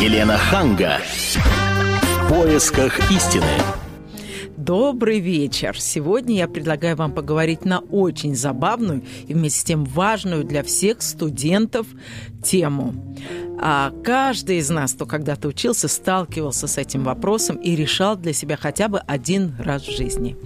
[0.00, 1.00] Елена Ханга.
[1.02, 3.42] В поисках истины.
[4.56, 5.80] Добрый вечер!
[5.80, 11.02] Сегодня я предлагаю вам поговорить на очень забавную и вместе с тем важную для всех
[11.02, 11.88] студентов
[12.44, 13.16] тему.
[13.60, 18.56] А каждый из нас, кто когда-то учился, сталкивался с этим вопросом и решал для себя
[18.56, 20.36] хотя бы один раз в жизни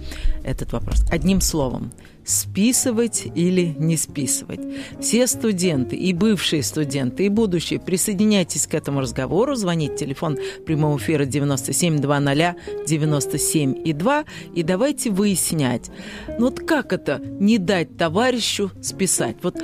[0.43, 1.05] этот вопрос.
[1.11, 1.91] Одним словом,
[2.25, 4.59] списывать или не списывать.
[4.99, 11.25] Все студенты, и бывшие студенты, и будущие, присоединяйтесь к этому разговору, звоните телефон прямого эфира
[11.25, 12.55] 9720
[12.87, 14.23] 97 и 2,
[14.55, 15.91] и давайте выяснять,
[16.39, 19.37] ну вот как это не дать товарищу списать?
[19.41, 19.55] Вот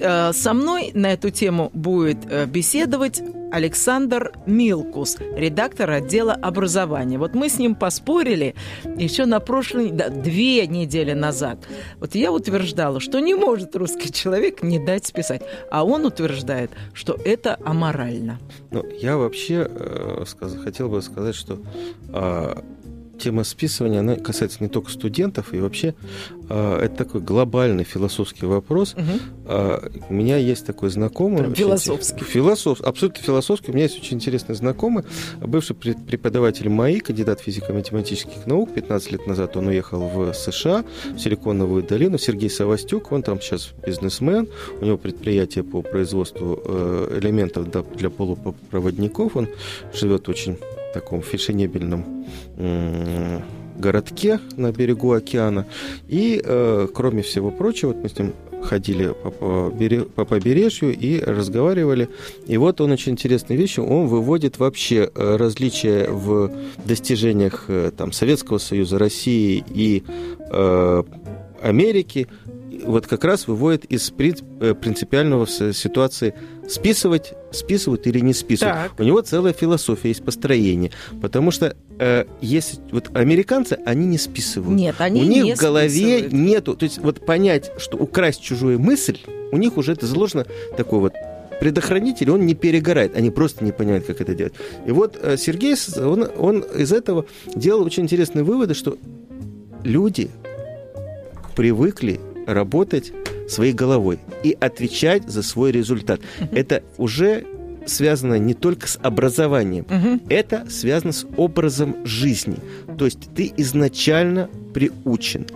[0.00, 3.22] э, со мной на эту тему будет э, беседовать
[3.54, 7.18] Александр Милкус, редактор отдела образования.
[7.18, 8.56] Вот мы с ним поспорили
[8.96, 11.58] еще на прошлой, да, две недели назад.
[12.00, 17.16] Вот я утверждала, что не может русский человек не дать списать, а он утверждает, что
[17.24, 18.40] это аморально.
[18.72, 21.60] Ну, я вообще э, сказ, хотел бы сказать, что
[22.08, 22.54] э,
[23.18, 25.94] тема списывания, она касается не только студентов, и вообще
[26.48, 28.94] э, это такой глобальный философский вопрос.
[28.94, 29.02] Угу.
[29.46, 31.54] Э, у меня есть такой знакомый...
[31.54, 32.24] философский.
[32.24, 33.70] Философ, абсолютно философский.
[33.70, 35.04] У меня есть очень интересный знакомый,
[35.40, 38.72] бывший преподаватель МАИ, кандидат физико-математических наук.
[38.74, 42.18] 15 лет назад он уехал в США, в Силиконовую долину.
[42.18, 44.48] Сергей Савастюк, он там сейчас бизнесмен,
[44.80, 49.36] у него предприятие по производству э, элементов для полупроводников.
[49.36, 49.48] Он
[49.92, 50.58] живет очень
[50.94, 52.24] таком фешенебельном
[53.76, 55.66] городке на берегу океана.
[56.08, 59.70] И, э, кроме всего прочего, вот мы с ним ходили по,
[60.14, 62.08] по побережью и разговаривали.
[62.46, 63.80] И вот он очень интересные вещи.
[63.80, 66.50] Он выводит вообще э, различия в
[66.84, 70.02] достижениях э, там, Советского Союза, России и
[70.50, 71.02] э,
[71.62, 72.28] Америки
[72.84, 76.34] вот как раз выводит из э, принципиального ситуации
[76.68, 78.90] списывать, списывают или не списывают.
[78.90, 79.00] Так.
[79.00, 84.78] У него целая философия есть построение, потому что э, если вот американцы они не списывают.
[84.78, 86.32] Нет, они у них не в голове списывают.
[86.32, 89.18] нету, то есть вот понять, что украсть чужую мысль,
[89.52, 90.46] у них уже это заложено
[90.76, 91.14] такой вот
[91.60, 94.54] предохранитель, он не перегорает, они просто не понимают, как это делать.
[94.86, 98.98] И вот э, Сергей, он, он из этого делал очень интересные выводы, что
[99.84, 100.30] люди
[101.56, 103.12] привыкли работать
[103.48, 106.20] своей головой и отвечать за свой результат.
[106.52, 107.44] Это уже
[107.86, 110.20] связано не только с образованием, угу.
[110.28, 112.56] это связано с образом жизни.
[112.98, 115.46] То есть ты изначально приучен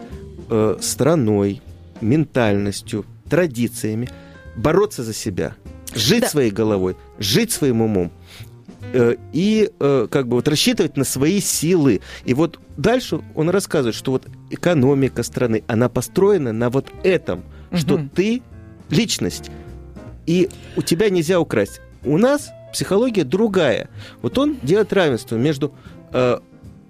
[0.51, 1.63] э, страной,
[2.01, 4.09] ментальностью, традициями
[4.57, 5.55] бороться за себя,
[5.95, 6.29] жить да.
[6.29, 8.13] своей головой, жить своим умом.
[8.93, 12.01] Э, и э, как бы вот рассчитывать на свои силы.
[12.25, 17.79] И вот дальше он рассказывает, что вот экономика страны, она построена на вот этом, угу.
[17.79, 18.43] что ты
[18.91, 19.51] личность,
[20.27, 21.81] и у тебя нельзя украсть.
[22.05, 23.89] У нас психология другая.
[24.23, 25.73] Вот он делает равенство между
[26.13, 26.39] э,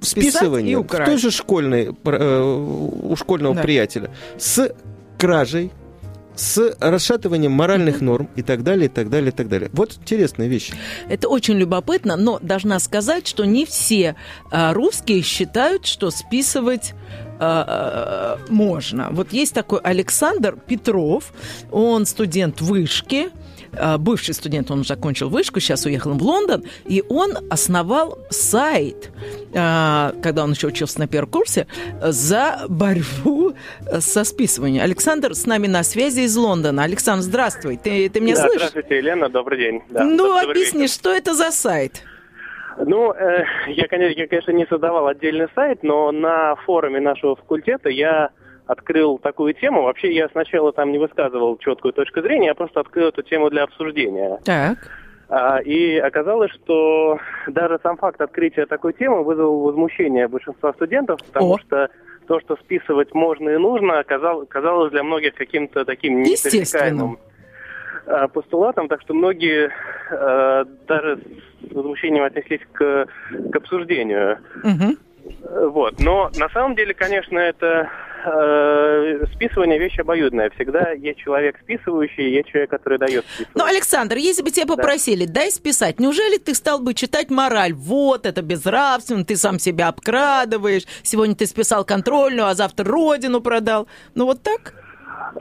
[0.00, 3.62] списыванием в той же школьной, э, у школьного да.
[3.62, 4.72] приятеля с
[5.18, 5.72] кражей,
[6.38, 9.70] с расшатыванием моральных норм и так далее, и так далее, и так далее.
[9.72, 10.70] Вот интересная вещь.
[11.08, 14.16] Это очень любопытно, но должна сказать, что не все
[14.50, 16.94] а, русские считают, что списывать
[17.40, 19.08] а, а, можно.
[19.10, 21.32] Вот есть такой Александр Петров,
[21.70, 23.30] он студент вышки,
[23.98, 29.10] бывший студент, он закончил вышку, сейчас уехал в Лондон, и он основал сайт,
[29.54, 31.66] а, когда он еще учился на первом курсе,
[32.02, 33.54] за борьбу
[33.98, 34.82] со списыванием.
[34.82, 36.84] Александр с нами на связи из Лондона.
[36.84, 38.68] Александр, здравствуй, ты, ты меня да, слышишь?
[38.68, 39.82] Здравствуйте, Елена, добрый день.
[39.90, 40.94] Да, ну, объясни, вечер.
[40.94, 42.02] что это за сайт?
[42.78, 47.88] Ну, э, я, конечно, я, конечно, не создавал отдельный сайт, но на форуме нашего факультета
[47.88, 48.30] я
[48.68, 49.82] открыл такую тему.
[49.82, 53.64] Вообще я сначала там не высказывал четкую точку зрения, я просто открыл эту тему для
[53.64, 54.38] обсуждения.
[54.44, 54.78] Так.
[55.30, 57.18] А, и оказалось, что
[57.48, 61.58] даже сам факт открытия такой темы вызвал возмущение большинства студентов, потому О.
[61.58, 61.88] что
[62.26, 67.18] то, что списывать можно и нужно, казалось для многих каким-то таким непересекаемым
[68.06, 69.70] а, постулатом, так что многие
[70.10, 71.18] э, даже
[71.62, 73.06] с возмущением отнеслись к,
[73.50, 74.38] к обсуждению.
[74.62, 75.70] Угу.
[75.70, 76.00] Вот.
[76.00, 77.88] Но на самом деле, конечно, это
[78.24, 80.50] э, списывание вещь обоюдная.
[80.50, 83.54] Всегда есть человек списывающий, есть человек, который дает списывать.
[83.54, 85.40] Ну, Александр, если бы тебя попросили, да.
[85.40, 87.72] дай списать, неужели ты стал бы читать мораль?
[87.72, 93.88] Вот, это безнравственно, ты сам себя обкрадываешь, сегодня ты списал контрольную, а завтра родину продал.
[94.14, 94.74] Ну, вот так?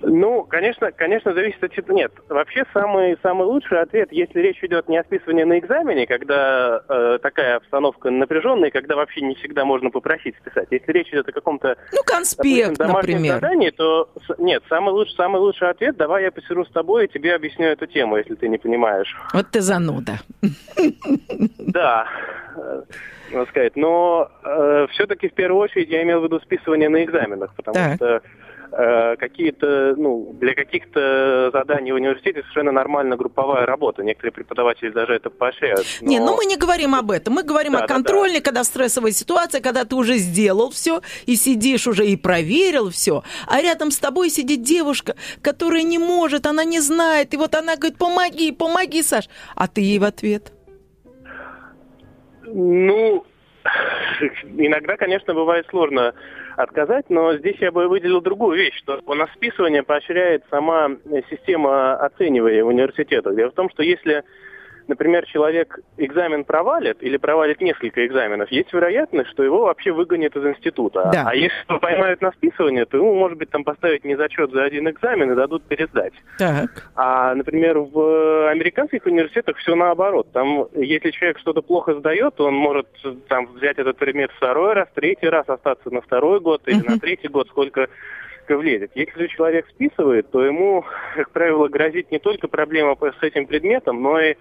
[0.02, 1.94] Ну, конечно, конечно, зависит от чего.
[1.94, 6.82] Нет, вообще самый, самый лучший ответ, если речь идет не о списывании на экзамене, когда
[6.88, 10.68] э, такая обстановка напряженная, когда вообще не всегда можно попросить списать.
[10.72, 13.34] Если речь идет о каком-то ну, конспект, допустим, например.
[13.36, 17.36] задании, то нет, самый лучший, самый лучший ответ, давай я посижу с тобой и тебе
[17.36, 19.16] объясню эту тему, если ты не понимаешь.
[19.34, 20.20] Вот ты зануда.
[21.60, 22.08] Да,
[22.56, 22.82] э,
[23.32, 23.76] надо сказать.
[23.76, 27.96] Но э, все-таки в первую очередь я имел в виду списывание на экзаменах, потому так.
[27.96, 28.22] что
[28.72, 34.04] какие-то, ну, для каких-то заданий в университете совершенно нормально групповая работа.
[34.04, 35.86] Некоторые преподаватели даже это поощряют.
[36.02, 36.08] Но...
[36.08, 37.36] Не, ну мы не говорим об этом.
[37.36, 38.46] Мы говорим да, о контрольной, да, да.
[38.46, 43.62] когда стрессовая ситуация, когда ты уже сделал все и сидишь уже и проверил все, а
[43.62, 47.98] рядом с тобой сидит девушка, которая не может, она не знает, и вот она говорит,
[47.98, 50.52] помоги, помоги, Саш, а ты ей в ответ?
[52.44, 53.26] Ну,
[54.58, 56.14] иногда, конечно, бывает сложно
[56.58, 60.90] отказать, но здесь я бы выделил другую вещь, что у нас списывание поощряет сама
[61.30, 63.34] система оценивания университета.
[63.34, 64.24] Дело в том, что если
[64.88, 70.46] например, человек экзамен провалит или провалит несколько экзаменов, есть вероятность, что его вообще выгонят из
[70.46, 71.10] института.
[71.14, 71.26] Да.
[71.28, 74.64] А если его поймают на списывание, то ему, может быть, там поставить не зачет за
[74.64, 76.14] один экзамен и дадут пересдать.
[76.38, 76.90] Так.
[76.96, 80.32] А, например, в американских университетах все наоборот.
[80.32, 82.88] Там, если человек что-то плохо сдает, он может
[83.28, 86.92] там взять этот предмет второй раз, третий раз, остаться на второй год или uh-huh.
[86.92, 87.88] на третий год, сколько
[88.50, 88.92] влезет.
[88.96, 90.86] Если человек списывает, то ему,
[91.16, 94.36] как правило, грозит не только проблема с этим предметом, но и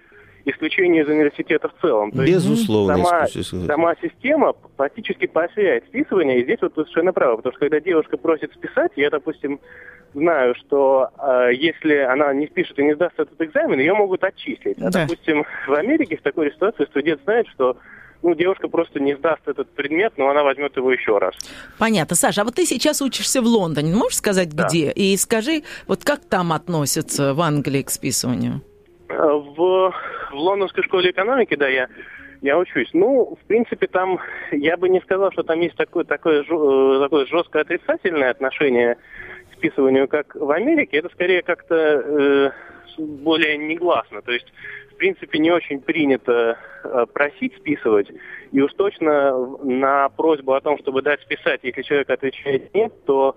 [0.49, 2.11] исключение из университета в целом.
[2.11, 2.97] То Безусловно.
[2.97, 7.59] Есть сама, сама система практически поощряет списывание, и здесь вот вы совершенно правы, потому что
[7.59, 9.59] когда девушка просит списать, я, допустим,
[10.13, 14.77] знаю, что э, если она не спишет и не сдаст этот экзамен, ее могут отчислить.
[14.79, 15.01] А, да.
[15.01, 17.77] допустим, в Америке в такой ситуации студент знает, что
[18.23, 21.35] ну, девушка просто не сдаст этот предмет, но она возьмет его еще раз.
[21.77, 22.15] Понятно.
[22.15, 24.67] Саша, а вот ты сейчас учишься в Лондоне, можешь сказать, да.
[24.67, 24.91] где?
[24.91, 28.61] И скажи, вот как там относятся в Англии к списыванию?
[29.09, 29.93] В,
[30.31, 31.87] в Лондонской школе экономики, да, я,
[32.41, 32.89] я учусь.
[32.93, 34.19] Ну, в принципе, там,
[34.51, 38.95] я бы не сказал, что там есть такое, такое, э, такое жесткое отрицательное отношение
[39.49, 40.97] к списыванию, как в Америке.
[40.97, 42.51] Это скорее как-то э,
[42.97, 44.21] более негласно.
[44.21, 44.51] То есть,
[44.91, 48.11] в принципе, не очень принято э, просить списывать.
[48.51, 53.35] И уж точно на просьбу о том, чтобы дать списать, если человек отвечает нет, то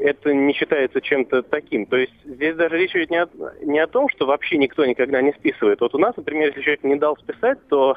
[0.00, 1.86] это не считается чем-то таким.
[1.86, 3.28] То есть здесь даже речь идет не о,
[3.62, 5.80] не о том, что вообще никто никогда не списывает.
[5.80, 7.96] Вот у нас, например, если человек не дал списать, то...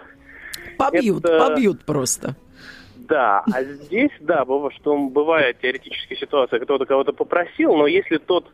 [0.78, 1.48] Побьют, это...
[1.48, 2.36] побьют просто.
[2.96, 8.46] Да, а здесь, да, что бывает теоретическая ситуация, кто-то кого-то попросил, но если тот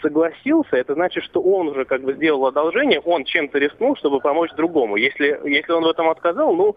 [0.00, 4.50] согласился, это значит, что он уже как бы сделал одолжение, он чем-то рискнул, чтобы помочь
[4.56, 4.96] другому.
[4.96, 6.76] Если, если он в этом отказал, ну,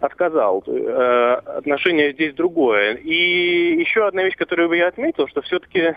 [0.00, 0.62] отказал.
[0.66, 2.94] Э, отношение здесь другое.
[2.94, 5.94] И еще одна вещь, которую бы я отметил, что все-таки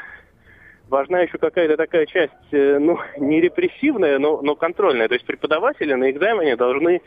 [0.90, 5.08] важна еще какая-то такая часть, э, ну, не репрессивная, но, но контрольная.
[5.08, 7.02] То есть преподаватели на экзамене должны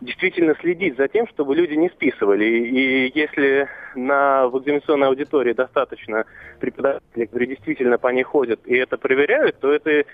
[0.00, 2.44] действительно следить за тем, чтобы люди не списывали.
[2.44, 6.24] И если на, в экзаменационной аудитории достаточно
[6.58, 10.04] преподавателей, которые действительно по ней ходят и это проверяют, то это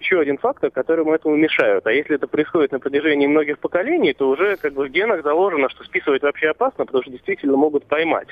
[0.00, 1.86] еще один фактор, которому этому мешают.
[1.86, 5.68] А если это происходит на протяжении многих поколений, то уже как бы в генах заложено,
[5.68, 8.28] что списывать вообще опасно, потому что действительно могут поймать.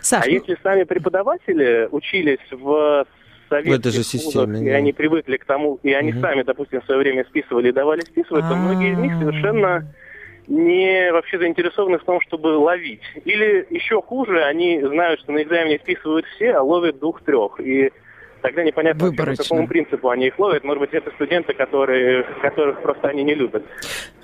[0.00, 3.06] Саш, а если сами преподаватели учились в
[3.48, 4.70] советских в этой же системе, вузах, да.
[4.70, 6.20] и они привыкли к тому, и они угу.
[6.20, 9.86] сами, допустим, в свое время списывали и давали списывать, то многие из них совершенно
[10.48, 13.02] не вообще заинтересованы в том, чтобы ловить.
[13.24, 17.60] Или еще хуже, они знают, что на экзамене списывают все, а ловят двух-трех.
[17.60, 17.92] И
[18.42, 20.64] тогда непонятно, по какому принципу они их ловят.
[20.64, 23.64] Может быть, это студенты, которые, которых просто они не любят.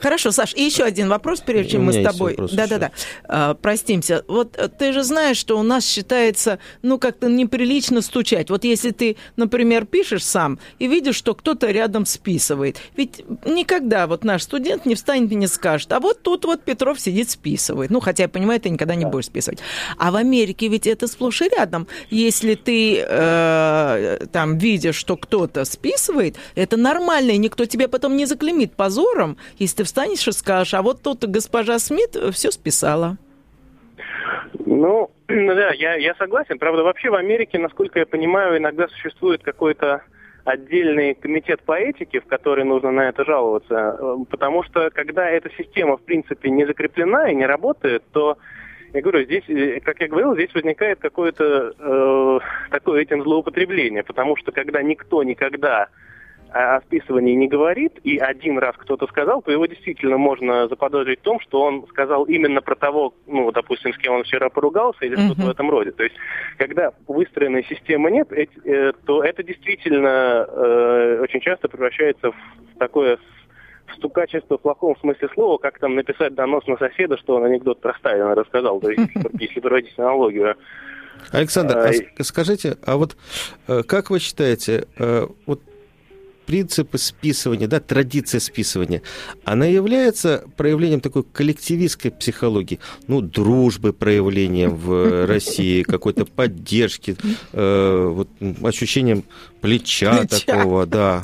[0.00, 2.36] Хорошо, Саш, и еще один вопрос, прежде чем мы с тобой...
[2.52, 2.90] Да-да-да.
[3.28, 4.24] А, простимся.
[4.28, 8.50] Вот э, ты же знаешь, что у нас считается, ну, как-то неприлично стучать.
[8.50, 12.78] Вот если ты, например, пишешь сам и видишь, что кто-то рядом списывает.
[12.96, 17.00] Ведь никогда вот наш студент не встанет и не скажет, а вот тут вот Петров
[17.00, 17.90] сидит списывает.
[17.90, 19.60] Ну, хотя я понимаю, ты никогда не будешь списывать.
[19.98, 21.86] А в Америке ведь это сплошь и рядом.
[22.10, 24.01] Если ты э,
[24.32, 29.78] там видишь, что кто-то списывает, это нормально, и никто тебя потом не заклемит позором, если
[29.78, 33.16] ты встанешь и скажешь, а вот тут госпожа Смит все списала.
[34.66, 36.58] Ну, да, я, я согласен.
[36.58, 40.02] Правда, вообще в Америке, насколько я понимаю, иногда существует какой-то
[40.44, 45.96] отдельный комитет по этике, в который нужно на это жаловаться, потому что когда эта система,
[45.96, 48.38] в принципе, не закреплена и не работает, то
[48.94, 52.38] я говорю, здесь, э, как я говорил, здесь возникает какое-то э,
[52.70, 55.88] такое этим злоупотребление, потому что когда никто никогда
[56.52, 61.22] о списывании не говорит, и один раз кто-то сказал, то его действительно можно заподозрить в
[61.22, 65.16] том, что он сказал именно про того, ну, допустим, с кем он вчера поругался или
[65.16, 65.92] что-то в этом роде.
[65.92, 66.14] То есть,
[66.58, 73.18] когда выстроенной системы нет, э, то это действительно э, очень часто превращается в такое
[73.94, 77.94] стукачество в плохом смысле слова, как там написать донос на соседа, что он анекдот про
[77.94, 80.56] Сталина рассказал, то есть, если проводить аналогию.
[81.30, 83.16] Александр, а, а скажите, а вот
[83.68, 85.60] э, как вы считаете, э, вот
[86.46, 89.02] принципы списывания, да, традиция списывания,
[89.44, 97.16] она является проявлением такой коллективистской психологии, ну, дружбы проявлением в России, какой-то поддержки,
[97.52, 98.28] э, вот,
[98.62, 99.24] ощущением
[99.60, 101.22] плеча, плеча такого, да.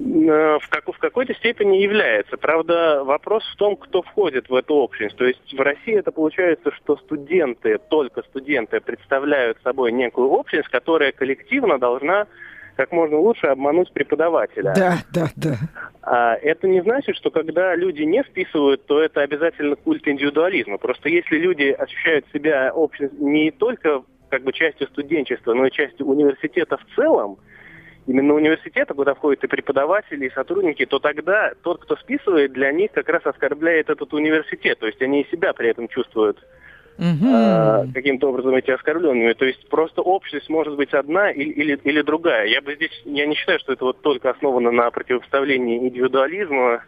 [0.00, 2.38] Э, в, как, в какой-то степени является.
[2.38, 5.16] Правда, вопрос в том, кто входит в эту общность.
[5.16, 11.12] То есть в России это получается, что студенты, только студенты представляют собой некую общность, которая
[11.12, 12.26] коллективно должна
[12.76, 14.72] как можно лучше обмануть преподавателя.
[14.74, 15.56] Да, да, да.
[16.02, 20.78] А это не значит, что когда люди не вписывают, то это обязательно культ индивидуализма.
[20.78, 26.06] Просто если люди ощущают себя общность не только как бы частью студенчества, но и частью
[26.06, 27.36] университета в целом,
[28.10, 32.90] именно университета, куда входят и преподаватели, и сотрудники, то тогда тот, кто списывает, для них
[32.92, 34.78] как раз оскорбляет этот университет.
[34.80, 36.38] То есть они и себя при этом чувствуют
[36.98, 37.92] угу.
[37.94, 39.32] каким-то образом эти оскорбленными.
[39.34, 42.46] То есть просто общность может быть одна или, или, или другая.
[42.46, 46.82] Я бы здесь, я не считаю, что это вот только основано на противопоставлении индивидуализма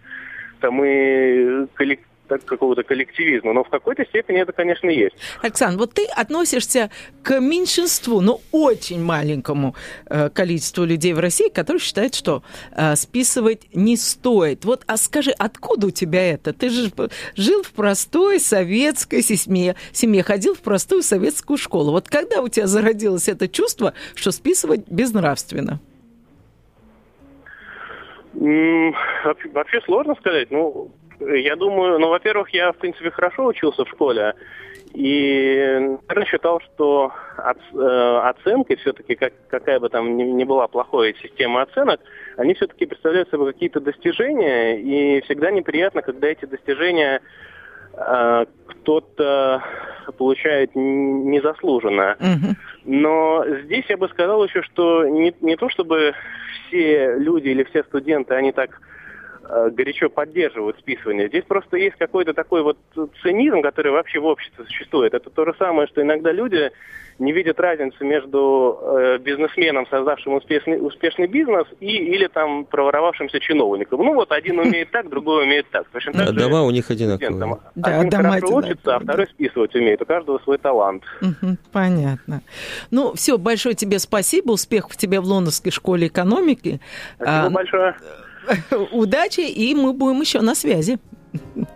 [0.61, 3.52] там и коллектива какого-то коллективизма.
[3.52, 5.14] Но в какой-то степени это, конечно, есть.
[5.43, 6.91] Александр, вот ты относишься
[7.23, 9.75] к меньшинству, но очень маленькому
[10.07, 14.64] э, количеству людей в России, которые считают, что э, списывать не стоит.
[14.64, 16.52] Вот, а скажи, откуда у тебя это?
[16.52, 16.91] Ты же
[17.37, 21.93] жил в простой советской семье, семье ходил в простую советскую школу.
[21.93, 25.81] Вот когда у тебя зародилось это чувство, что списывать безнравственно?
[28.35, 30.50] Вообще сложно сказать.
[30.50, 30.91] Ну,
[31.29, 34.35] я думаю, ну, во-первых, я, в принципе, хорошо учился в школе.
[34.95, 35.57] И,
[36.09, 41.62] наверное, считал, что э, оценки все-таки, как, какая бы там ни, ни была плохая система
[41.62, 42.00] оценок,
[42.37, 47.23] они все-таки представляют собой какие-то достижения, и всегда неприятно, когда эти достижения
[47.95, 49.62] э, кто-то
[50.19, 52.17] получает незаслуженно.
[52.85, 56.12] Но здесь я бы сказал еще, что не, не то чтобы
[56.67, 58.79] все люди или все студенты, они так
[59.70, 61.28] горячо поддерживают списывание.
[61.28, 62.78] Здесь просто есть какой-то такой вот
[63.22, 65.14] цинизм, который вообще в обществе существует.
[65.14, 66.70] Это то же самое, что иногда люди
[67.18, 74.00] не видят разницы между э, бизнесменом, создавшим успешный, успешный бизнес, и или там проворовавшимся чиновником.
[74.04, 75.87] Ну вот один умеет так, другой умеет так.
[75.92, 77.58] Точно так дома у них одинаковые.
[77.75, 80.02] Да, один дома хорошо учится, а второй списывать умеет.
[80.02, 81.04] У каждого свой талант.
[81.72, 82.42] понятно.
[82.90, 84.52] Ну все, большое тебе спасибо.
[84.52, 86.80] Успехов тебе в лондонской школе экономики.
[87.16, 87.94] Спасибо а, большое.
[88.92, 90.99] Удачи, и мы будем еще на связи.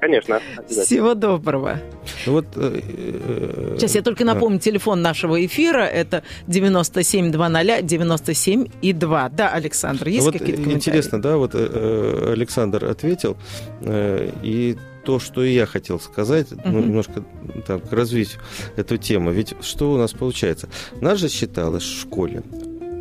[0.01, 0.41] Конечно.
[0.69, 1.81] Всего доброго.
[2.27, 8.93] Ну вот, э, э, Сейчас я только напомню, телефон нашего эфира это 9720 97 и
[8.93, 9.29] 2.
[9.31, 10.77] Да, Александр, есть вот какие-то комментарии?
[10.77, 13.37] Интересно, да, вот э, Александр ответил,
[13.83, 17.25] и то, что и я хотел сказать, ну, немножко
[17.65, 18.39] так, развить
[18.75, 19.31] эту тему.
[19.31, 20.69] Ведь что у нас получается?
[21.01, 22.43] Нас же считалось в школе,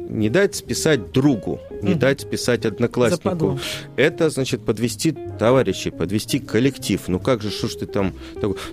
[0.10, 2.00] не дать списать другу, не mm.
[2.00, 3.24] дать списать однокласснику.
[3.24, 3.60] Западло.
[3.96, 7.02] Это значит подвести товарищей, подвести коллектив.
[7.08, 8.14] Ну как же, что ж ты там...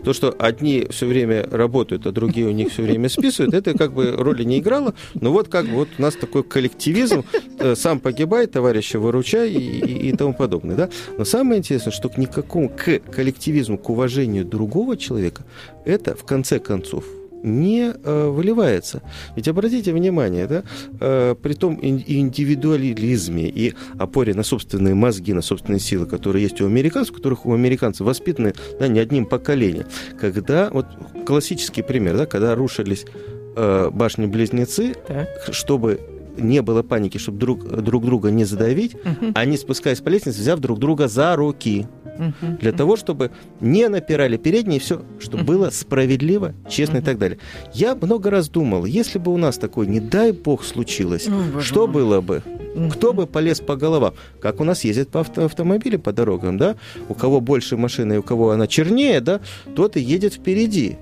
[0.04, 3.92] То, что одни все время работают, а другие у них все время списывают, это как
[3.92, 4.94] бы роли не играло.
[5.14, 7.24] Но вот как бы вот у нас такой коллективизм,
[7.58, 10.76] э, сам погибай, товарища выручай и, и, и тому подобное.
[10.76, 10.90] Да?
[11.18, 15.42] Но самое интересное, что к никакому к коллективизму, к уважению другого человека,
[15.84, 17.04] это в конце концов
[17.42, 19.02] не э, выливается.
[19.36, 20.62] Ведь обратите внимание, да,
[21.00, 26.66] э, при том индивидуализме и опоре на собственные мозги, на собственные силы, которые есть у
[26.66, 29.86] американцев, которых у американцев воспитаны да, не одним поколением,
[30.20, 30.86] когда, вот
[31.26, 33.04] классический пример, да, когда рушились
[33.56, 34.94] э, башни-близнецы,
[35.50, 36.00] чтобы
[36.36, 39.32] не было паники, чтобы друг, друг друга не задавить, угу.
[39.34, 41.86] они, спускаясь по лестнице, взяв друг друга за руки
[42.60, 47.38] для того, чтобы не напирали передние, все, чтобы было справедливо, честно и так далее.
[47.72, 51.28] Я много раз думал, если бы у нас такое, не дай бог, случилось,
[51.60, 52.42] что было бы?
[52.92, 54.14] Кто бы полез по головам?
[54.40, 56.76] Как у нас ездят по авто автомобиле по дорогам, да?
[57.08, 59.40] У кого больше машины, у кого она чернее, да,
[59.74, 60.96] тот и едет впереди.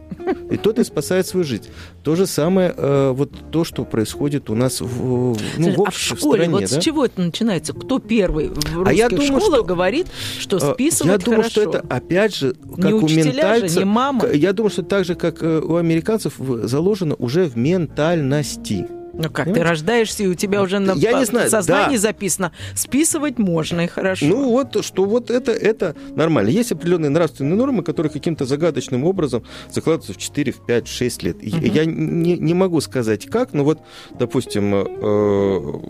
[0.50, 1.68] И тот и спасает свою жизнь.
[2.02, 5.98] То же самое, э, вот то, что происходит у нас в, ну, в, а в
[5.98, 6.66] школе, в стране, вот да?
[6.66, 7.74] с чего это начинается?
[7.74, 10.06] Кто первый в а я думаю, что, говорит,
[10.38, 11.60] что списывать Я думаю, хорошо.
[11.60, 13.70] что это, опять же, как не у ментальцев...
[13.70, 14.26] Же, не мама.
[14.32, 18.86] Я думаю, что так же, как э, у американцев, заложено уже в ментальности.
[19.20, 19.54] Ну как, Понимаете?
[19.54, 22.02] ты рождаешься, и у тебя уже на Я не знаю, сознании да.
[22.02, 22.52] записано.
[22.74, 24.24] Списывать можно, и хорошо.
[24.24, 26.48] Ну вот, что вот это, это нормально.
[26.48, 31.22] Есть определенные нравственные нормы, которые каким-то загадочным образом закладываются в 4, в 5, в 6
[31.22, 31.36] лет.
[31.36, 31.44] Угу.
[31.44, 33.80] Я не, не могу сказать как, но вот,
[34.18, 35.80] допустим, э,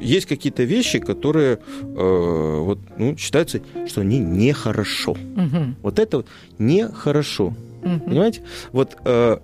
[0.00, 5.12] есть какие-то вещи, которые э, вот, ну, считаются, что они нехорошо.
[5.12, 5.74] Угу.
[5.82, 6.26] Вот это вот
[6.58, 7.54] нехорошо.
[7.82, 8.00] Угу.
[8.06, 8.42] Понимаете?
[8.70, 9.38] Вот э,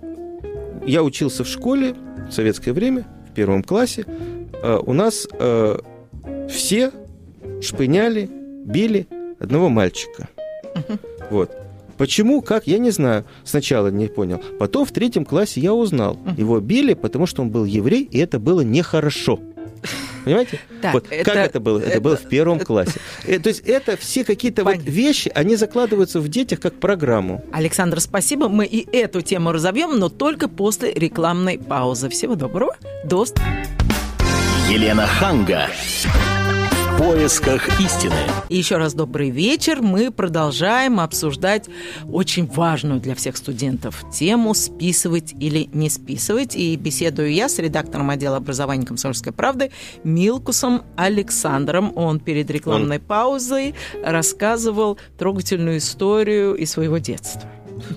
[0.85, 1.95] я учился в школе
[2.27, 5.77] в советское время, в первом классе, э, у нас э,
[6.49, 6.91] все
[7.61, 8.29] шпыняли,
[8.65, 9.07] били
[9.39, 10.29] одного мальчика.
[11.29, 11.51] Вот.
[11.97, 13.23] Почему, как, я не знаю.
[13.43, 14.41] Сначала не понял.
[14.59, 16.19] Потом в третьем классе я узнал.
[16.37, 19.39] Его били, потому что он был еврей, и это было нехорошо.
[20.25, 20.59] Понимаете?
[20.81, 21.79] Так, вот это- как это было?
[21.79, 22.99] Это, это- было в первом классе.
[23.25, 27.43] Э, то есть это все какие-то вот вещи, они закладываются в детях как программу.
[27.53, 28.49] Александр, спасибо.
[28.49, 32.09] Мы и эту тему разовьем, но только после рекламной паузы.
[32.09, 32.75] Всего доброго.
[33.03, 33.25] До
[34.69, 35.69] Елена Ханга.
[36.95, 38.15] В поисках истины.
[38.47, 39.81] И еще раз добрый вечер.
[39.81, 41.65] Мы продолжаем обсуждать
[42.09, 46.55] очень важную для всех студентов тему «Списывать или не списывать».
[46.55, 49.71] И беседую я с редактором отдела образования «Комсомольской правды»
[50.05, 51.91] Милкусом Александром.
[51.97, 57.41] Он перед рекламной паузой рассказывал трогательную историю из своего детства.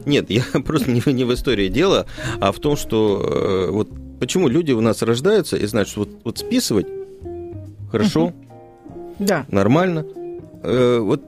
[0.07, 2.07] Нет, я просто не, не в истории дела,
[2.41, 6.11] а в том, что э, вот почему люди у нас рождаются и знают, что вот,
[6.25, 6.89] вот списывать
[7.93, 8.35] хорошо,
[9.19, 9.47] Да.
[9.51, 10.05] нормально.
[10.63, 11.23] Э, вот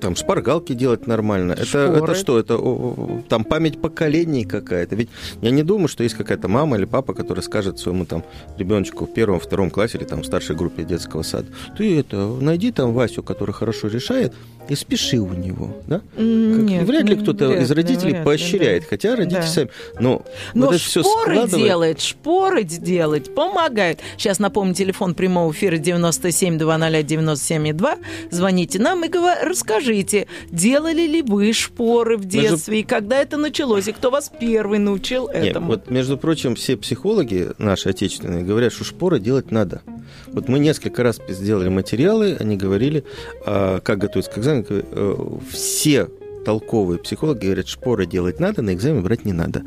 [0.00, 1.52] там шпаргалки делать нормально.
[1.52, 1.96] Это, Шпоры.
[1.96, 2.38] это что?
[2.38, 4.96] Это о, там память поколений какая-то.
[4.96, 5.08] Ведь
[5.40, 8.22] я не думаю, что есть какая-то мама или папа, который скажет своему там
[8.58, 11.46] ребеночку в первом, втором классе или там в старшей группе детского сада,
[11.78, 14.34] ты это найди там Васю, который хорошо решает,
[14.68, 16.00] и спеши у него, да?
[16.14, 18.88] Как- Нет, вряд ли кто-то из родителей вряд поощряет, да.
[18.90, 19.46] хотя родители Да.
[19.46, 19.68] сами.
[20.00, 20.22] Но,
[20.54, 21.04] Но вот шпоры
[21.36, 21.50] складывает.
[21.64, 24.00] делает, шпоры делать помогает.
[24.16, 27.98] Сейчас напомню, телефон прямого эфира 97-201-97-2.
[28.30, 33.88] Звоните нам и говор- расскажите, делали ли вы шпоры в детстве, и когда это началось,
[33.88, 35.66] и кто вас первый научил Нет, этому.
[35.68, 39.82] вот, между прочим, все психологи наши отечественные говорят, что шпоры делать надо.
[40.26, 43.04] Вот мы несколько раз сделали материалы, они говорили,
[43.46, 44.64] а, как готовиться к экзамену.
[44.68, 45.14] Э,
[45.50, 46.08] Все
[46.44, 49.62] толковые психологи говорят, шпоры делать надо, на экзамен брать не надо.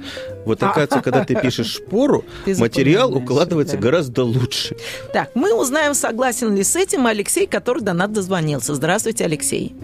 [0.45, 3.81] Вот оказывается, когда ты пишешь шпору, Ты материал укладывается да.
[3.81, 4.77] гораздо лучше.
[5.11, 8.75] Так, мы узнаем, согласен ли с этим Алексей, который до нас дозвонился.
[8.75, 9.75] Здравствуйте, Алексей.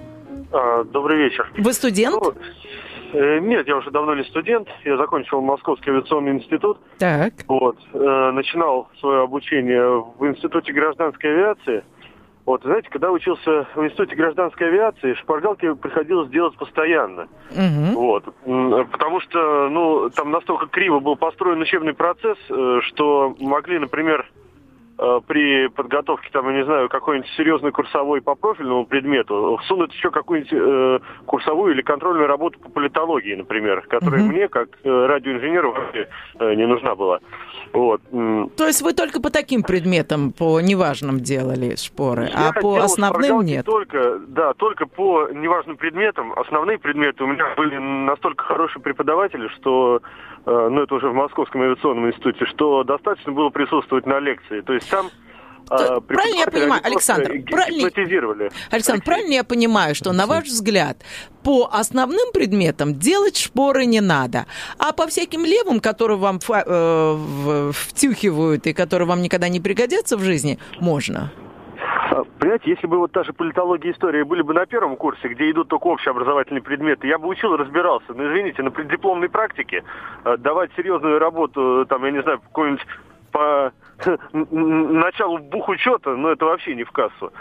[0.52, 1.52] А, Добрый вечер.
[1.58, 2.16] Вы студент?
[2.22, 2.34] Ну,
[3.14, 4.68] нет, я уже давно не студент.
[4.84, 6.78] Я закончил Московский авиационный институт.
[6.98, 7.34] Так.
[7.48, 7.78] Вот.
[7.94, 11.84] Э, Начинал свое обучение в Институте гражданской авиации.
[12.46, 17.30] Вот, знаете, когда учился в Институте гражданской авиации, шпаргалки приходилось делать постоянно.
[17.52, 17.94] Мгм.
[17.94, 18.26] Вот.
[18.92, 24.43] Потому что, ну, там настолько криво был построен учебный процесс, э, что могли, например, э,
[24.98, 30.54] при подготовке, там, я не знаю, какой-нибудь серьезный курсовой по профильному предмету, всунуть еще какую-нибудь
[30.54, 34.32] э, курсовую или контрольную работу по политологии, например, которая Мгм.
[34.32, 36.08] мне, как э, радиоинженеру, вообще
[36.40, 37.20] э, не нужна была.
[37.74, 38.02] Вот.
[38.56, 42.86] То есть вы только по таким предметам, по неважным делали шпоры, а Я по делал
[42.86, 43.66] основным нет?
[43.66, 46.34] Только, да, только по неважным предметам.
[46.34, 51.62] Основные предметы у меня были настолько хорошие преподаватели, что, э, ну это уже в Московском
[51.62, 54.62] авиационном институте, что достаточно было присутствовать на лекции.
[54.62, 55.10] То есть там
[55.70, 57.84] То- э, правильно я понимаю, Александр, правильно-.
[58.70, 60.98] Александр, правильно я понимаю, что, на ваш взгляд,
[61.44, 64.46] по основным предметам делать шпоры не надо,
[64.78, 70.18] а по всяким левым, которые вам э, в- втюхивают и которые вам никогда не пригодятся
[70.18, 71.32] в жизни, можно?
[72.14, 75.30] А, Понимаете, если бы вот та же политология и история были бы на первом курсе,
[75.30, 78.14] где идут только общеобразовательные предметы, я бы учил разбирался.
[78.14, 79.84] Но извините, на преддипломной практике
[80.24, 82.86] э, давать серьезную работу, э, там, я не знаю, какой-нибудь
[83.32, 83.74] по
[84.52, 87.32] началу бухучета, ну это вообще не в кассу.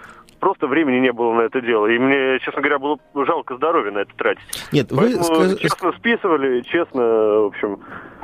[0.40, 1.86] Просто времени не было на это дело.
[1.86, 4.42] И мне, честно говоря, было жалко здоровья на это тратить.
[4.72, 7.78] Нет, вы Поэтому сказ- честно списывали, честно, в общем.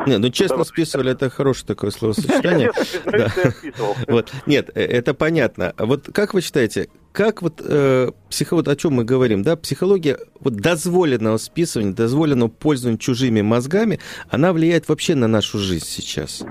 [0.05, 0.64] Не, ну честно Да.
[0.64, 2.72] списывали, это хорошее такое словосочетание.
[4.09, 4.33] Вот.
[4.46, 5.72] Нет, э, это понятно.
[5.77, 8.55] А Вот как вы считаете, как вот, э, психо...
[8.57, 14.53] вот о чем мы говорим, да, психология вот дозволенного списывания, дозволенного пользования чужими мозгами, она
[14.53, 16.44] влияет вообще на нашу жизнь сейчас?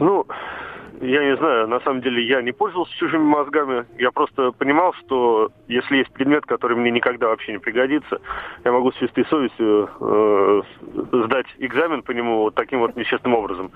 [0.00, 0.24] Ну,
[1.00, 3.86] я не знаю, на самом деле я не пользовался чужими мозгами.
[3.98, 8.20] Я просто понимал, что если есть предмет, который мне никогда вообще не пригодится,
[8.64, 10.62] я могу с чистой совестью э,
[11.24, 13.70] сдать экзамен по нему вот таким вот нечестным образом.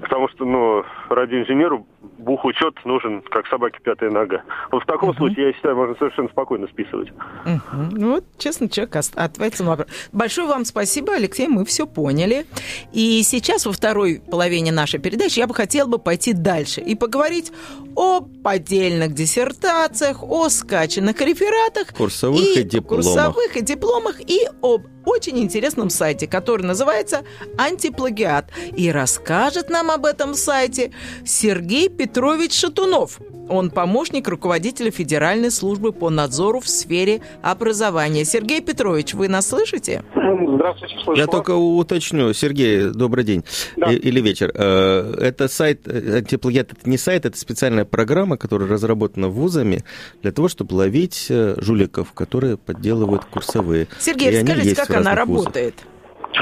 [0.00, 1.86] Потому что, ну, радиоинженеру
[2.18, 4.42] бухучет нужен, как собаке пятая нога.
[4.70, 7.12] Вот в таком случае, я считаю, можно совершенно спокойно списывать.
[7.44, 7.90] Мгм.
[7.90, 9.88] Ну вот, честно, человек ответил на вопрос.
[10.12, 12.46] Большое вам спасибо, Алексей, мы все поняли.
[12.92, 17.52] И сейчас, во второй половине нашей передачи, я бы хотела бы пойти дальше и поговорить
[17.94, 21.94] о поддельных диссертациях, о скачанных рефератах.
[21.94, 23.04] Курсовых и дипломах.
[23.04, 27.24] Курсовых и дипломах, и об очень интересном сайте, который называется
[27.58, 28.50] «Антиплагиат».
[28.76, 30.92] И расскажет нам об этом сайте
[31.24, 33.18] Сергей Петрович Шатунов.
[33.48, 38.24] Он помощник руководителя Федеральной службы по надзору в сфере образования.
[38.24, 40.04] Сергей Петрович, вы нас слышите?
[40.14, 42.32] Здравствуйте, слышу Я только уточню.
[42.32, 43.44] Сергей, добрый день
[43.76, 43.92] да.
[43.92, 44.52] или вечер.
[44.54, 49.84] Э, это сайт, антиплагиат это не сайт, это специальная программа, которая разработана вузами
[50.22, 53.88] для того, чтобы ловить э, жуликов, которые подделывают курсовые.
[53.98, 55.74] Сергей, И скажите, как она работает?
[55.74, 55.88] Вузах.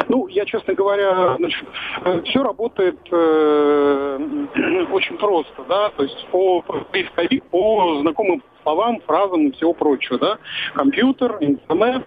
[0.09, 1.67] Ну, я, честно говоря, значит,
[2.25, 9.53] все работает э, очень просто, да, то есть по поисковик, по знакомым словам, фразам и
[9.53, 10.39] всего прочего, да.
[10.75, 12.07] Компьютер, интернет,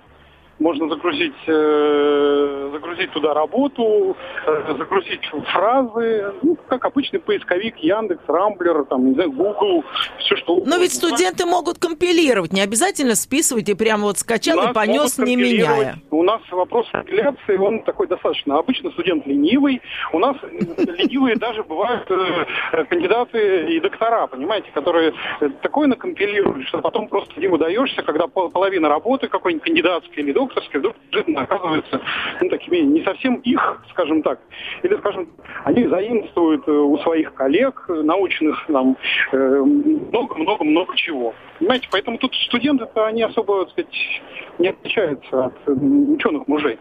[0.60, 8.86] можно загрузить, э, загрузить туда работу, э, загрузить фразы, ну, как обычный поисковик, Яндекс, Рамблер,
[8.86, 9.84] там, не знаю, Google,
[10.20, 14.74] все что Но ведь студенты могут компилировать, не обязательно списывать и прямо вот скачал и
[14.74, 15.98] понес, не меняя.
[16.12, 18.58] У нас вопрос компиляции, он такой достаточно.
[18.58, 19.82] Обычно студент ленивый,
[20.14, 25.14] у нас ленивые даже бывают э, кандидаты и доктора, понимаете, которые
[25.62, 30.96] такое накомпилируют, что потом просто не удаешься, когда половина работы какой-нибудь кандидатской или докторской вдруг
[31.36, 32.02] оказываются
[32.42, 34.40] ну, такими не совсем их, скажем так.
[34.84, 35.30] Или, скажем,
[35.64, 38.98] они заимствуют э, у своих коллег научных нам
[39.32, 41.34] много-много-много чего.
[41.60, 44.22] Понимаете, поэтому тут студенты-то они особо, так сказать,
[44.60, 46.78] не отличаются от ученых мужей.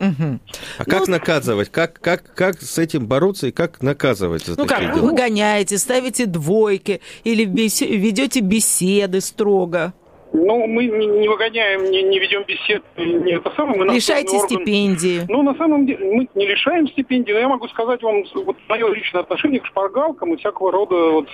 [0.00, 0.38] Угу.
[0.78, 1.70] А как ну, наказывать?
[1.70, 4.44] Как, как, как с этим бороться и как наказывать?
[4.44, 4.92] За ну как, дела?
[4.92, 9.94] вы выгоняете, ставите двойки или ведете беседы строго?
[10.36, 13.78] Ну, мы не, не выгоняем, не, не ведем бесед, не это самое.
[13.78, 15.20] Мы Лишайте стипендии.
[15.28, 18.92] Ну, на самом деле, мы не лишаем стипендии, но я могу сказать вам вот мое
[18.92, 21.28] личное отношение к шпаргалкам и всякого рода вот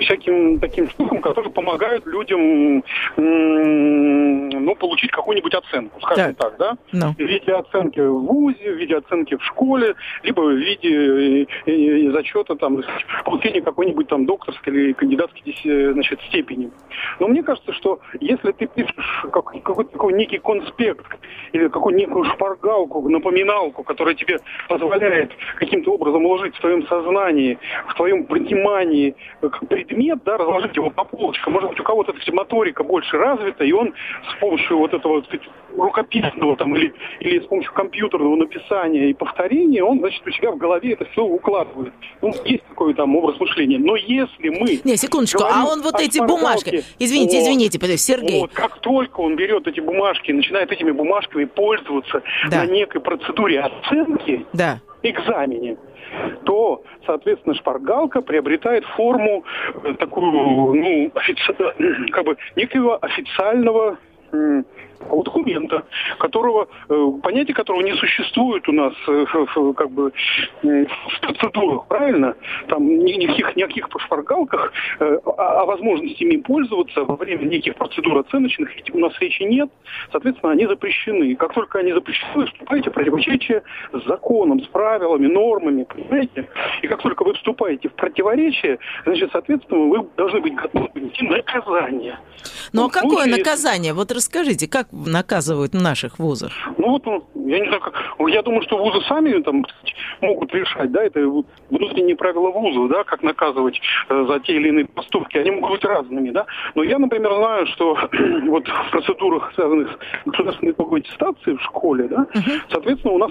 [0.00, 2.82] всяким таким штукам, которые помогают людям
[3.16, 6.98] ну, получить какую-нибудь оценку, скажем так, так да?
[6.98, 7.14] No.
[7.14, 12.10] В виде оценки в ВУЗе, в виде оценки в школе, либо в виде э, э,
[12.10, 12.82] зачета там
[13.26, 15.54] получения какой-нибудь там докторской или кандидатской
[15.92, 16.70] значит, степени.
[17.20, 21.06] Но мне кажется, что если ты пишешь какой-то такой некий конспект
[21.52, 27.94] или какую-то некую шпаргалку, напоминалку, которая тебе позволяет каким-то образом уложить в твоем сознании, в
[27.94, 29.14] твоем понимании
[29.68, 31.52] предмет, да, разложить его по полочкам.
[31.54, 33.94] Может быть, у кого-то кстати, моторика больше развита, и он
[34.30, 35.46] с помощью вот этого сказать,
[35.76, 40.56] рукописного там, или, или с помощью компьютерного написания и повторения, он, значит, у себя в
[40.56, 41.92] голове это все укладывает.
[42.22, 43.78] Ну, есть такой там образ мышления.
[43.78, 44.80] Но если мы...
[44.84, 46.84] Не, секундочку, а он вот эти бумажки...
[46.98, 48.40] Извините, вот, извините, Сергей.
[48.40, 52.64] Вот, как только он берет эти бумажки, начинает этими бумажками пользоваться да.
[52.64, 54.80] на некой процедуре оценки, да.
[55.02, 55.76] экзамене,
[56.44, 59.44] то, соответственно, шпаргалка приобретает форму
[59.82, 61.54] э, такую, ну, офици...
[62.12, 63.98] как бы некого официального
[65.24, 65.84] документа,
[66.18, 69.24] которого, э, понятие которого не существует у нас э,
[69.76, 70.12] как бы
[70.62, 72.34] в процедурах, правильно?
[72.68, 78.70] Там никаких, никаких шпаргалках э, о, о возможности ими пользоваться во время неких процедур оценочных
[78.92, 79.70] у нас речи нет.
[80.12, 81.34] Соответственно, они запрещены.
[81.36, 83.62] Как только они запрещены, вступаете в противоречие
[83.92, 86.48] с законом, с правилами, нормами, понимаете?
[86.82, 92.18] И как только вы вступаете в противоречие, значит, соответственно, вы должны быть готовы нести наказание.
[92.72, 93.36] Ну а какое случае...
[93.38, 93.92] наказание?
[93.92, 96.52] Вот расскажите, как наказывают в наших вузах?
[96.78, 97.94] Ну вот, ну, я не знаю, как...
[98.28, 99.64] Я думаю, что вузы сами там
[100.20, 101.20] могут решать, да, это
[101.70, 105.36] внутренние правила вузов, да, как наказывать э, за те или иные поступки.
[105.36, 106.46] Они могут быть разными, да.
[106.74, 107.94] Но я, например, знаю, что
[108.46, 112.60] вот в процедурах, связанных с государственной аттестацией в школе, да, uh-huh.
[112.70, 113.30] соответственно, у нас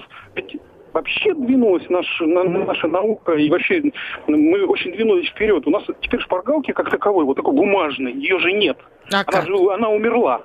[0.94, 3.82] вообще двинулась наша, наша наука, и вообще
[4.28, 5.66] мы очень двинулись вперед.
[5.66, 8.78] У нас теперь шпаргалки как таковой, вот такой бумажной, ее же нет.
[9.12, 9.46] А она, как?
[9.46, 10.40] Же, она умерла.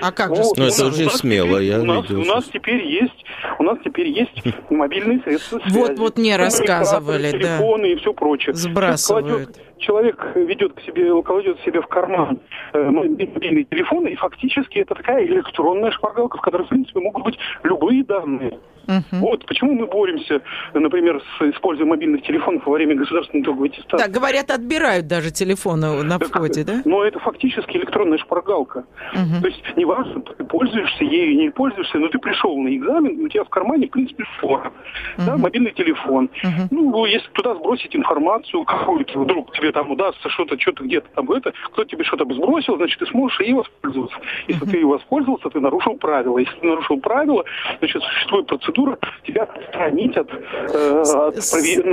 [0.00, 0.42] А как же?
[0.42, 3.24] Вот, ну, это уже смело, я у нас, у нас теперь есть,
[3.58, 5.76] у нас теперь есть мобильные средства связи.
[5.76, 7.38] Вот, вот мне рассказывали, да.
[7.38, 8.54] Телефоны и все прочее.
[8.54, 9.58] Сбрасывают.
[9.78, 12.40] Человек ведет к себе, кладет себе в карман
[12.72, 17.38] э, мобильный телефон, и фактически это такая электронная шпаргалка, в которой, в принципе, могут быть
[17.62, 18.58] любые данные.
[18.88, 19.20] Угу.
[19.20, 20.40] Вот почему мы боремся,
[20.72, 24.06] например, с использованием мобильных телефонов во время государственной итоговой аттестации.
[24.06, 26.82] Да, говорят, отбирают даже телефоны на входе, да?
[26.84, 28.84] Но это фактически электронная шпаргалка.
[29.12, 29.42] Угу.
[29.42, 33.44] То есть неважно, ты пользуешься ею, не пользуешься, но ты пришел на экзамен, у тебя
[33.44, 34.72] в кармане, в принципе, фора.
[35.18, 35.26] Угу.
[35.26, 36.30] Да, мобильный телефон.
[36.42, 36.68] Угу.
[36.70, 41.52] Ну, если туда сбросить информацию какую-то, вдруг тебе там удастся что-то, что-то где-то там это,
[41.72, 44.16] кто тебе что-то сбросил, значит, ты сможешь ей воспользоваться.
[44.46, 44.70] Если угу.
[44.70, 46.38] ты воспользовался, ты нарушил правила.
[46.38, 47.44] Если ты нарушил правила,
[47.80, 51.40] значит, существует процедура процедура тебя отстранить от, э, от, ну,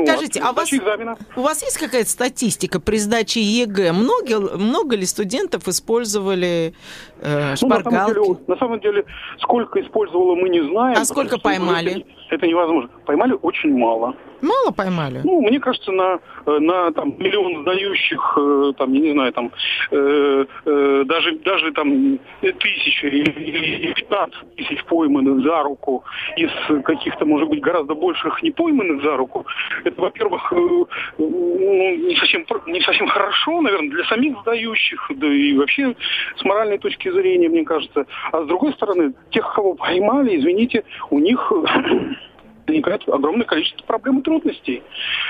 [0.05, 1.17] Скажите, от а вас, экзамена.
[1.35, 3.91] у вас есть какая-то статистика при сдаче ЕГЭ?
[3.91, 6.73] Много, много ли студентов использовали
[7.21, 7.87] э, шпаргалки?
[7.87, 9.05] Ну, на, самом деле, на самом деле,
[9.39, 10.97] сколько использовало, мы не знаем.
[10.99, 12.05] А сколько поймали?
[12.29, 12.89] Это, это невозможно.
[13.05, 14.15] Поймали очень мало.
[14.41, 15.21] Мало поймали?
[15.23, 19.51] Ну, мне кажется, на, э, на там, миллион сдающих, э, там, я не знаю, там,
[19.91, 26.03] э, э, даже, даже там тысячи или 15 тысяч пойманных за руку
[26.37, 26.51] из
[26.83, 29.45] каких-то, может быть, гораздо больших не пойманных за руку,
[29.83, 35.55] это, во-первых, э, ну, не, совсем, не совсем хорошо, наверное, для самих сдающих, да и
[35.57, 35.95] вообще
[36.37, 38.05] с моральной точки зрения, мне кажется.
[38.31, 41.51] А с другой стороны, тех, кого поймали, извините, у них
[42.67, 44.83] возникает огромное количество проблем и трудностей.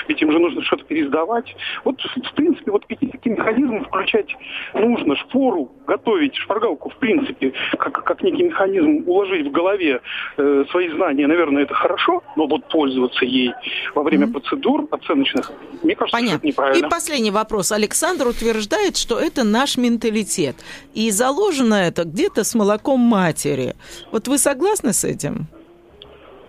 [0.07, 1.55] Ведь им же нужно что-то пересдавать.
[1.83, 4.35] Вот, в принципе, вот какие такие механизмы включать
[4.73, 10.01] нужно, шпору готовить, шпаргалку, в принципе, как, как некий механизм уложить в голове
[10.37, 13.51] э, свои знания, наверное, это хорошо, но вот пользоваться ей
[13.93, 14.31] во время mm-hmm.
[14.31, 15.51] процедур оценочных,
[15.83, 16.37] мне кажется, Понятно.
[16.37, 16.85] это неправильно.
[16.85, 17.71] И последний вопрос.
[17.71, 20.55] Александр утверждает, что это наш менталитет.
[20.93, 23.75] И заложено это где-то с молоком матери.
[24.11, 25.47] Вот вы согласны с этим?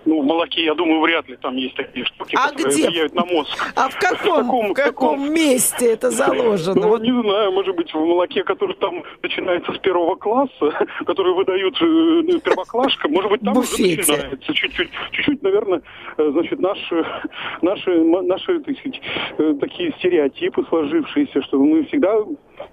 [0.07, 2.88] Ну, в молоке, я думаю, вряд ли там есть такие штуки, а которые где?
[2.88, 3.73] влияют на мозг.
[3.75, 6.81] А в каком, в каком, в каком месте это заложено?
[6.81, 7.03] Ну, вот...
[7.03, 10.53] не знаю, может быть, в молоке, который там начинается с первого класса,
[11.07, 14.01] который выдают э, первоклашкам, может быть, там Буфете.
[14.01, 14.55] уже начинается.
[14.55, 15.83] Чуть-чуть, чуть-чуть, наверное,
[16.19, 17.05] э, значит, наши,
[17.62, 19.01] наши, наши так сказать,
[19.38, 22.16] э, такие стереотипы сложившиеся, что мы всегда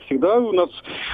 [0.06, 0.70] всегда у нас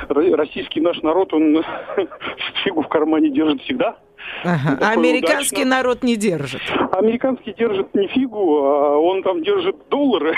[0.09, 1.63] российский наш народ, он
[2.63, 3.97] фигу в кармане держит всегда.
[4.43, 4.77] Ага.
[4.81, 5.77] А американский удачно.
[5.77, 6.61] народ не держит?
[6.91, 10.35] Американский держит не фигу, а он там держит доллары.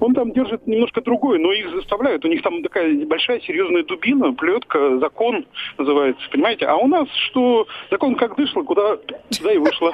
[0.00, 2.24] Он там держит немножко другой, но их заставляют.
[2.24, 5.46] У них там такая большая серьезная дубина, плетка, закон
[5.78, 6.66] называется, понимаете?
[6.66, 7.66] А у нас что?
[7.90, 9.92] Закон как вышло, куда, туда и вышло.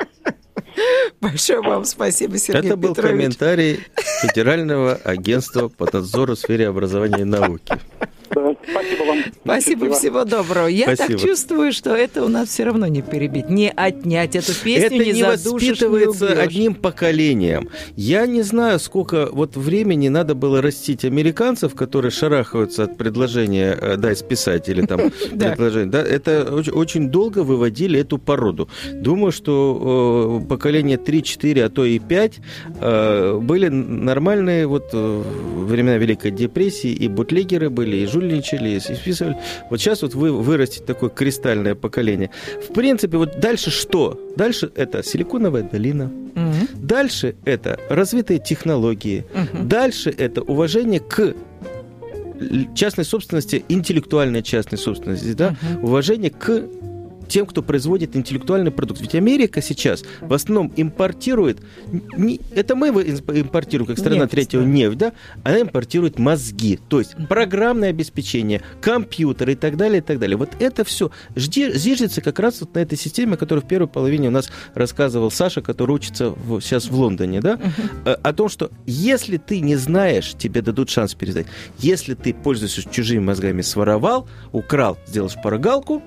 [1.20, 3.10] Большое вам спасибо, Сергей Это был Петрович.
[3.12, 3.80] комментарий
[4.22, 7.74] Федерального агентства по надзору в сфере образования и науки.
[8.70, 9.18] Спасибо вам.
[9.44, 10.66] Спасибо, всего доброго.
[10.66, 11.18] Я спасибо.
[11.18, 14.94] так чувствую, что это у нас все равно не перебить, не отнять эту песню, это
[14.94, 17.70] не, не воспитывается не одним поколением.
[17.96, 23.96] Я не знаю, сколько вот времени надо было растить американцев, которые шарахаются от предложения э,
[23.96, 25.90] «дай списать» или там предложение.
[25.90, 28.68] Да, это очень долго выводили эту породу.
[28.92, 32.32] Думаю, что э, поколение 3, 4, а то и 5
[32.80, 39.36] э, были нормальные вот времена Великой депрессии, и бутлегеры были, и жульничали, и списывали.
[39.70, 42.30] Вот сейчас вот вы вырастите такое кристальное поколение.
[42.68, 44.20] В принципе, вот дальше что?
[44.36, 46.06] Дальше это силиконовая долина.
[46.06, 46.80] Угу.
[46.86, 49.24] Дальше это развитые технологии.
[49.34, 49.64] Угу.
[49.64, 51.34] Дальше это уважение к
[52.74, 55.88] частной собственности, интеллектуальной частной собственности, да, угу.
[55.88, 56.64] уважение к
[57.28, 59.00] тем, кто производит интеллектуальный продукт.
[59.00, 61.58] Ведь Америка сейчас в основном импортирует,
[62.16, 64.68] не, это мы импортируем, как страна нефть, третьего да.
[64.68, 65.12] нефть, да,
[65.44, 70.36] она импортирует мозги, то есть программное обеспечение, компьютеры и так далее, и так далее.
[70.36, 74.28] Вот это все зиждется как раз вот на этой системе, о которой в первой половине
[74.28, 78.20] у нас рассказывал Саша, который учится в, сейчас в Лондоне, да, uh-huh.
[78.22, 81.46] о том, что если ты не знаешь, тебе дадут шанс пересдать.
[81.78, 86.02] Если ты пользуешься чужими мозгами, своровал, украл, сделал шпаргалку,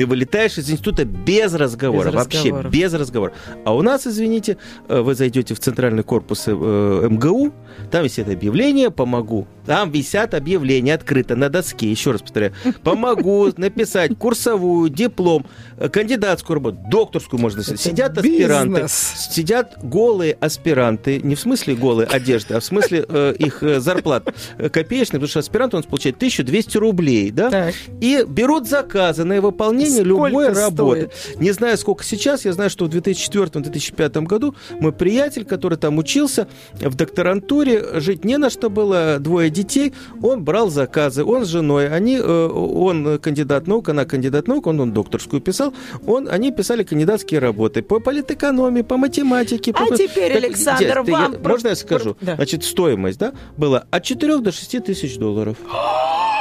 [0.00, 2.72] ты вылетаешь из института без разговора, без вообще разговоров.
[2.72, 3.32] без разговора.
[3.66, 4.56] А у нас, извините,
[4.88, 7.52] э, вы зайдете в центральный корпус э, МГУ,
[7.90, 9.46] там висит объявление «Помогу».
[9.66, 12.54] Там висят объявления открыто на доске, еще раз повторяю.
[12.82, 15.44] «Помогу» написать курсовую, диплом,
[15.76, 17.82] э, кандидатскую работу, докторскую можно сказать.
[17.82, 23.62] Сидят аспиранты, сидят голые аспиранты, не в смысле голые одежды, а в смысле э, их
[23.82, 27.50] зарплат копеечных, потому что аспирант у нас получает 1200 рублей, да?
[27.50, 27.74] Так.
[28.00, 31.10] И берут заказы на выполнение выполнение любой работы.
[31.12, 31.40] Стоит?
[31.40, 36.48] Не знаю, сколько сейчас, я знаю, что в 2004-2005 году мой приятель, который там учился
[36.74, 41.88] в докторантуре, жить не на что было, двое детей, он брал заказы, он с женой,
[41.88, 45.72] они, э, он кандидат наук, она кандидат наук, он, он докторскую писал,
[46.06, 49.72] он, они писали кандидатские работы по политэкономии, по математике.
[49.74, 49.96] А по...
[49.96, 51.32] теперь, так, Александр, я, вам...
[51.32, 52.16] Я, можно я скажу?
[52.20, 52.36] Да.
[52.36, 55.56] Значит, стоимость, да, была от 4 до 6 тысяч долларов.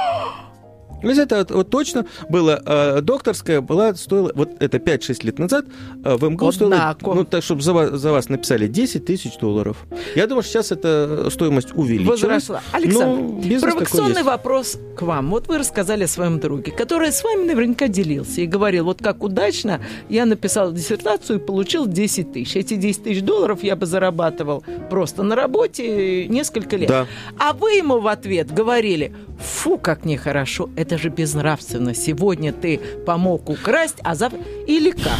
[1.02, 5.66] То есть это вот, точно было, э, докторская была, стоила, вот это 5-6 лет назад,
[6.04, 9.86] э, в МГУ стоила, ну, так, чтобы за вас, за вас написали 10 тысяч долларов.
[10.16, 12.22] Я думаю, что сейчас эта стоимость увеличилась.
[12.22, 12.62] Возросла.
[12.72, 15.30] Александр, провокационный вопрос к вам.
[15.30, 19.24] Вот вы рассказали о своем друге, который с вами наверняка делился и говорил, вот как
[19.24, 22.56] удачно я написал диссертацию и получил 10 тысяч.
[22.56, 26.90] Эти 10 тысяч долларов я бы зарабатывал просто на работе несколько лет.
[26.90, 27.08] Да.
[27.38, 31.94] А вы ему в ответ говорили, фу, как нехорошо, это же безнравственно.
[31.94, 34.40] Сегодня ты помог украсть, а завтра...
[34.68, 35.20] Или как?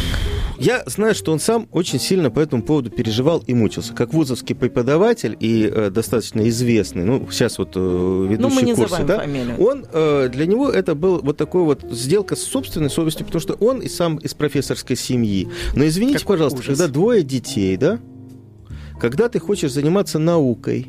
[0.60, 3.94] Я знаю, что он сам очень сильно по этому поводу переживал и мучился.
[3.94, 8.74] Как вузовский преподаватель и э, достаточно известный, ну, сейчас вот э, ведущий ну, мы не
[8.74, 9.58] курсы, да, фамилию.
[9.58, 13.54] он, э, для него это был вот такой вот сделка с собственной совестью, потому что
[13.54, 15.48] он и сам из профессорской семьи.
[15.74, 16.78] Но извините, Какой пожалуйста, ужас.
[16.78, 17.98] когда двое детей, да,
[19.00, 20.88] когда ты хочешь заниматься наукой,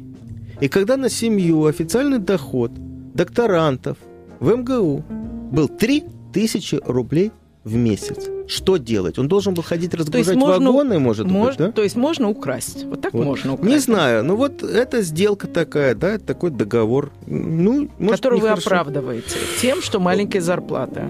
[0.60, 2.74] и когда на семью официальный доход
[3.14, 3.98] докторантов
[4.42, 5.04] в МГУ
[5.52, 7.32] был 3000 рублей
[7.64, 8.28] в месяц.
[8.48, 9.20] Что делать?
[9.20, 11.72] Он должен был ходить разгружать вагоны, может мож- быть, да?
[11.72, 12.84] То есть можно украсть.
[12.86, 13.24] Вот так Вот.
[13.24, 13.72] можно украсть.
[13.72, 18.48] Не знаю, ну вот эта сделка такая, да, это такой договор, ну, может, Которую вы
[18.48, 18.68] нехорошо.
[18.68, 21.08] оправдываете тем, что маленькая зарплата.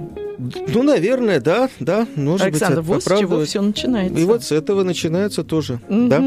[0.74, 4.20] Ну, наверное, да, да, может Александр, быть, вот с чего все начинается.
[4.20, 6.10] И вот с этого начинается тоже, Мгм.
[6.10, 6.20] да.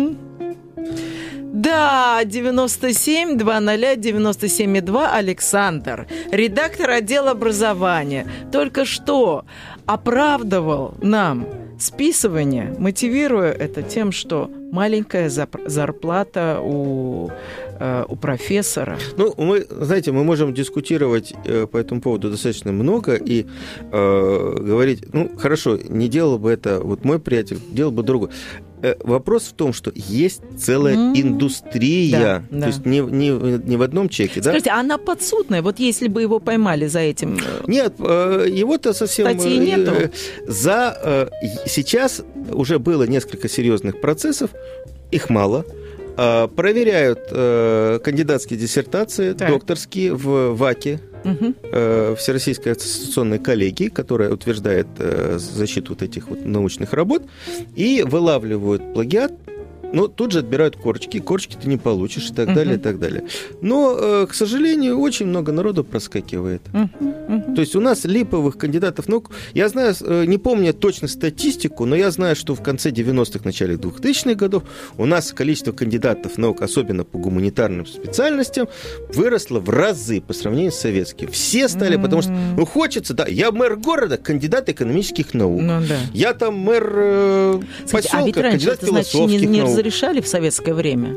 [1.74, 9.44] Да, 97 20 97 2 Александр, редактор отдела образования, только что
[9.84, 11.48] оправдывал нам
[11.80, 17.30] списывание, мотивируя это тем, что маленькая зарплата у,
[17.80, 18.96] э, у профессора.
[19.16, 23.46] Ну, мы, знаете, мы можем дискутировать э, по этому поводу достаточно много и
[23.92, 28.30] э, говорить, ну, хорошо, не делал бы это вот мой приятель, делал бы другой.
[28.84, 31.14] Э, вопрос в том, что есть целая М.
[31.18, 32.60] индустрия, Да, да.
[32.60, 34.50] то есть не, не, не в одном чеке, да?
[34.50, 35.62] Скажите, а она подсудная?
[35.62, 37.38] Вот если бы его поймали за этим...
[37.38, 39.26] э, Нет, э, его-то совсем...
[39.26, 40.10] Статьи нету?
[40.46, 41.30] За...
[41.66, 44.50] Сейчас уже было несколько серьезных процессов,
[45.10, 45.64] их мало.
[46.16, 49.48] А, Проверяют э, кандидатские диссертации, Так.
[49.50, 56.92] докторские в ВАКе, э, Всероссийской ассоциационной коллегии, которая утверждает э, защиту вот этих вот научных
[56.92, 57.22] работ,
[57.74, 59.32] и вылавливают плагиат,
[59.94, 62.54] но тут же отбирают корочки, корочки ты не получишь, и так Мгм.
[62.54, 63.24] далее, и так далее.
[63.60, 66.62] Но, э, к сожалению, очень много народу проскакивает.
[66.72, 66.90] Мгм,
[67.28, 67.54] мгм.
[67.54, 71.96] То есть у нас липовых кандидатов наук, я знаю, э, не помню точно статистику, но
[71.96, 74.64] я знаю, что в конце 90-х, начале 2000-х годов
[74.98, 78.68] у нас количество кандидатов наук, особенно по гуманитарным специальностям,
[79.14, 81.30] выросло в разы по сравнению с советским.
[81.30, 85.62] Все стали, потому что, ну, хочется, да, я мэр города, кандидат экономических наук.
[85.62, 85.98] Ну да.
[86.12, 89.60] Я там мэр э, Кстати, а ведь поселка, раньше кандидат это, значит, не, философских не
[89.60, 89.70] наук.
[89.84, 91.14] Разрешали в советское время?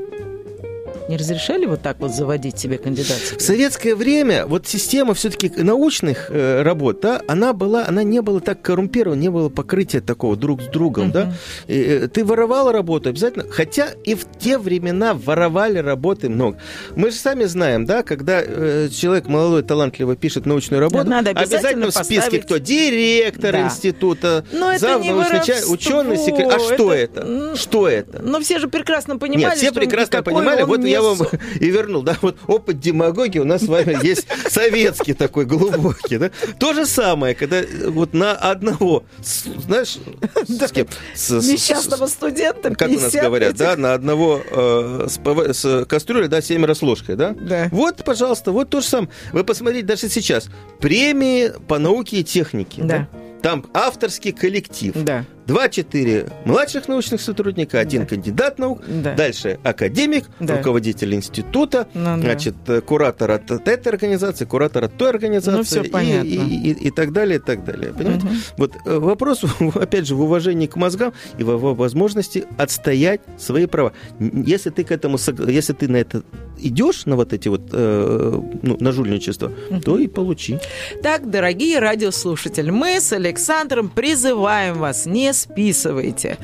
[1.08, 3.40] Не разрешали вот так вот заводить себе кандидатские?
[3.40, 8.42] В советское время вот система все-таки научных э, работ, да, она была, она не была
[8.42, 11.34] так коррумпирована, не было покрытия такого друг с другом, да.
[11.68, 16.58] И, э, ты воровал работу обязательно, хотя и в те времена воровали работы много.
[16.96, 21.90] Мы же сами знаем, да, когда э, человек молодой, талантливо пишет научную работу, надо обязательно
[21.90, 22.58] в списке поставить- кто?
[22.58, 23.62] Директор Да.
[23.62, 25.02] института, Но это зав.
[25.02, 26.52] не научный ча- воровство, ученый, секрет.
[26.54, 28.22] А что это- Что это?
[28.22, 30.64] Но все же прекрасно понимали, Нет, все что прекрасно понимали.
[30.64, 31.28] он Вот не я вам
[31.60, 36.32] и вернул, да, вот опыт демагогии у нас с вами есть советский такой глубокий, да.
[36.60, 39.98] То же самое, когда вот на одного, знаешь,
[40.48, 40.88] с кем?
[41.16, 46.74] Несчастного студента как у нас 50 говорят, да, на одного э, с, кастрюлей, да, семеро
[46.74, 47.36] с ложкой, да?
[47.40, 47.70] Да.
[47.72, 49.10] Вот, пожалуйста, вот то же самое.
[49.32, 50.50] Вы посмотрите даже сейчас.
[50.80, 52.82] Премии по науке и технике.
[52.84, 53.08] Да.
[53.42, 54.94] Там авторский коллектив.
[54.96, 55.26] Да.
[55.48, 58.08] Два-четыре младших научных сотрудника, один Да.
[58.08, 59.14] кандидат наук, Да.
[59.16, 60.58] дальше академик, Да.
[60.58, 62.18] руководитель института, Ну да.
[62.20, 66.28] значит, э, куратор от этой организации, куратор от той организации, Ну, всё и, понятно.
[66.28, 67.94] и, и- и так далее, и так далее.
[67.94, 68.26] Понимаете?
[68.26, 68.36] Мгм.
[68.58, 69.42] Вот э, вопрос,
[69.76, 73.94] опять же, в уважении к мозгам и в в возможности отстоять свои права.
[74.20, 76.24] Если ты к этому, если ты на это
[76.60, 79.52] идешь, на вот эти вот, э, ну, на жульничество,
[79.84, 80.58] то и получи.
[81.02, 86.38] Так, дорогие радиослушатели, мы с Александром призываем вас, не списывайте.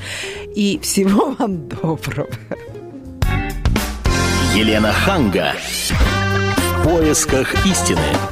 [0.55, 2.29] И всего вам доброго.
[4.55, 5.53] Елена Ханга.
[5.89, 8.13] В поисках истины.